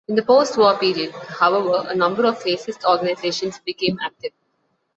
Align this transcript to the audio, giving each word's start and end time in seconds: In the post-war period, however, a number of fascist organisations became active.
In 0.07 0.15
the 0.15 0.23
post-war 0.23 0.79
period, 0.79 1.11
however, 1.13 1.87
a 1.87 1.93
number 1.95 2.25
of 2.25 2.41
fascist 2.41 2.83
organisations 2.85 3.59
became 3.59 3.99
active. 4.03 4.31